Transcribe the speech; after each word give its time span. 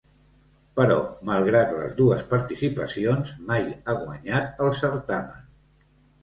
Però 0.77 0.95
malgrat 1.29 1.75
les 1.79 1.93
dues 1.99 2.23
participacions, 2.31 3.35
mai 3.51 3.69
ha 3.93 3.97
guanyat 4.01 4.65
el 4.69 4.73
certamen. 4.81 5.47